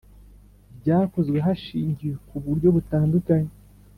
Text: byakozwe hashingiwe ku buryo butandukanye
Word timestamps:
byakozwe 0.79 1.37
hashingiwe 1.45 2.15
ku 2.27 2.35
buryo 2.43 2.67
butandukanye 2.75 3.51